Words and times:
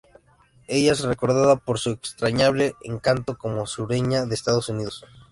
Ella 0.67 0.93
es 0.93 1.01
recordada 1.03 1.57
por 1.57 1.77
su 1.77 1.91
entrañable 1.91 2.73
encanto 2.81 3.37
como 3.37 3.67
sureña 3.67 4.25
de 4.25 4.33
Estados 4.33 4.67
Unidos. 4.69 5.05